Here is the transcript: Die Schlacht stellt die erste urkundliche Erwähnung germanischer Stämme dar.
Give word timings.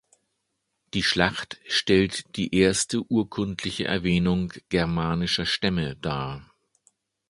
Die 0.95 1.03
Schlacht 1.03 1.59
stellt 1.67 2.35
die 2.35 2.55
erste 2.55 3.03
urkundliche 3.11 3.85
Erwähnung 3.85 4.51
germanischer 4.69 5.45
Stämme 5.45 5.95
dar. 5.97 6.49